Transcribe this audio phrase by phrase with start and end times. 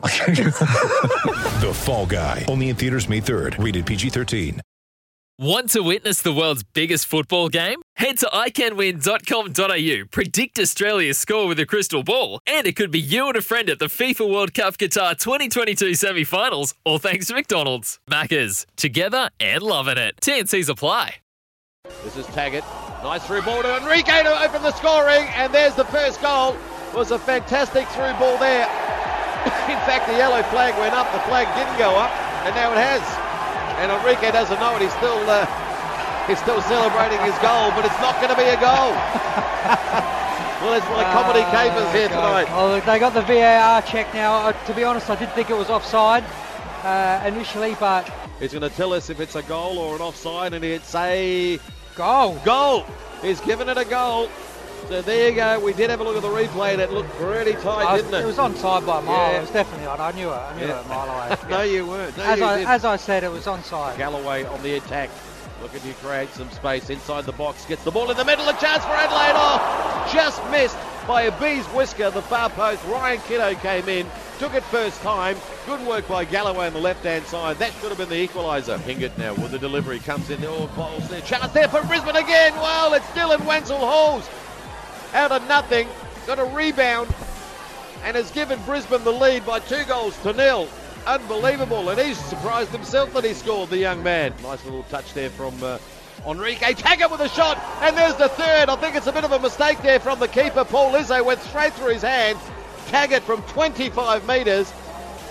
[1.60, 2.44] The Fall Guy.
[2.48, 3.62] Only in theaters May 3rd.
[3.62, 4.60] Rated PG-13.
[5.38, 7.80] Want to witness the world's biggest football game?
[7.96, 13.26] Head to iCanWin.com.au, predict Australia's score with a crystal ball, and it could be you
[13.28, 17.34] and a friend at the FIFA World Cup Qatar 2022 semi finals, all thanks to
[17.34, 17.98] McDonald's.
[18.10, 20.16] Maccas, together and loving it.
[20.20, 21.16] TNC's apply.
[22.04, 22.64] This is Taggart.
[23.02, 26.54] Nice through ball to Enrique to open the scoring, and there's the first goal.
[26.94, 28.66] Was a fantastic through ball there.
[29.68, 32.10] In fact, the yellow flag went up, the flag didn't go up,
[32.46, 33.02] and now it has.
[33.82, 34.82] And Enrique doesn't know it.
[34.82, 35.44] He's still uh,
[36.28, 38.92] he's still celebrating his goal, but it's not going to be a goal.
[40.64, 42.48] well, it's like comedy capers here tonight.
[42.50, 44.48] Oh, they got the VAR check now.
[44.48, 46.24] Uh, to be honest, I did think it was offside
[46.84, 48.08] uh, initially, but
[48.40, 51.60] He's going to tell us if it's a goal or an offside, and it's a
[51.94, 52.40] goal.
[52.42, 52.86] goal.
[53.20, 54.30] He's given it a goal.
[54.88, 55.60] So there you go.
[55.60, 56.76] We did have a look at the replay.
[56.76, 58.22] That looked pretty tight, I- didn't it?
[58.22, 59.32] it was onside by a mile.
[59.32, 59.38] Yeah.
[59.38, 60.00] It was definitely on.
[60.00, 60.32] I knew it.
[60.34, 60.80] I knew Yeah.
[60.80, 61.36] it a mile away.
[61.48, 62.16] no, you weren't.
[62.16, 63.96] No, as, you I, as I said, it was onside.
[63.96, 65.10] Galloway on the attack.
[65.62, 67.66] Looking to create some space inside the box.
[67.66, 68.48] Gets the ball in the middle.
[68.48, 69.32] A chance for Adelaide.
[69.34, 72.10] Oh, just missed by a bee's whisker.
[72.10, 72.82] The far post.
[72.86, 74.06] Ryan Kitto came in.
[74.38, 75.36] Took it first time.
[75.66, 77.58] Good work by Galloway on the left-hand side.
[77.58, 78.80] That should have been the equaliser.
[78.80, 79.98] Hingert now with the delivery.
[79.98, 80.40] Comes in.
[80.40, 81.20] The oh, balls there.
[81.20, 82.54] Chance there for Brisbane again.
[82.54, 84.26] Well, it's Dylan Wenzel Halls.
[85.12, 85.88] Out of nothing.
[86.26, 87.12] Got a rebound.
[88.04, 90.68] And has given Brisbane the lead by two goals to nil.
[91.06, 94.34] Unbelievable, and he's surprised himself that he scored, the young man.
[94.42, 95.78] Nice little touch there from uh,
[96.26, 96.74] Enrique.
[96.74, 98.68] Taggart with a shot, and there's the third.
[98.68, 100.64] I think it's a bit of a mistake there from the keeper.
[100.64, 102.38] Paul Izzo went straight through his hand.
[102.88, 104.72] Taggart from 25 metres,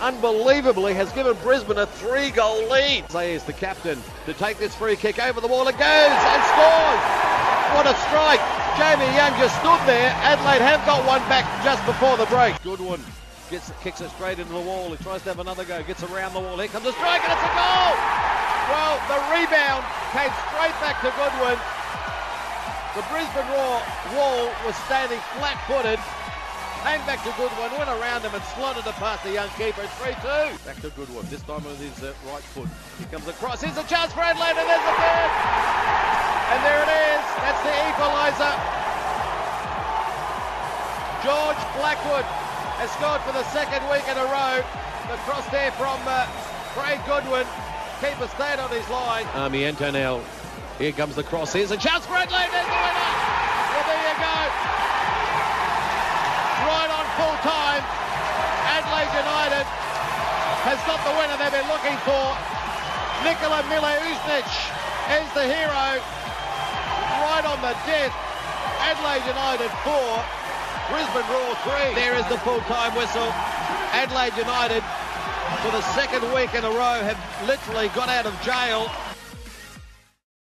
[0.01, 3.09] unbelievably, has given Brisbane a three goal lead.
[3.11, 5.67] Zay is the captain to take this free kick over the wall.
[5.67, 7.38] It goes and scores.
[7.75, 8.41] What a strike.
[8.77, 10.09] Jamie Young just stood there.
[10.25, 12.57] Adelaide have got one back just before the break.
[12.63, 13.01] Goodwin
[13.49, 14.89] gets kicks it straight into the wall.
[14.89, 15.81] He tries to have another go.
[15.83, 16.57] Gets around the wall.
[16.57, 17.93] Here comes a strike and it's a goal.
[18.73, 21.57] Well, the rebound came straight back to Goodwin.
[22.97, 23.81] The Brisbane Roar
[24.17, 26.01] wall was standing flat-footed.
[26.79, 29.83] Came back to Goodwin, went around him and slotted it past the young keeper.
[29.83, 30.63] It's 3-2.
[30.63, 32.71] Back to Goodwin, this time with his uh, right foot.
[32.97, 33.59] Here comes across.
[33.59, 35.31] Here's a chance for Adelaide and there's the third.
[36.55, 37.23] And there it is.
[37.43, 38.55] That's the equaliser.
[41.19, 42.23] George Blackwood
[42.79, 44.63] has scored for the second week in a row.
[45.11, 46.31] The cross there from uh,
[46.79, 47.43] Craig Goodwin.
[47.99, 49.27] Keeper stayed on his line.
[49.35, 50.23] Army Antonell.
[50.79, 51.51] Here comes the cross.
[51.51, 52.47] Here's a chance for Adelaide.
[52.55, 53.09] There's the winner.
[53.67, 54.28] Well, there you go.
[59.19, 59.67] United
[60.63, 62.23] has got the winner they've been looking for.
[63.27, 64.51] Nikola Mileušnić
[65.19, 65.99] is the hero.
[67.19, 68.15] Right on the death.
[68.79, 69.91] Adelaide United 4,
[70.87, 71.99] Brisbane Roar 3.
[71.99, 73.27] There is the full-time whistle.
[73.91, 74.83] Adelaide United,
[75.63, 78.87] for the second week in a row, have literally got out of jail.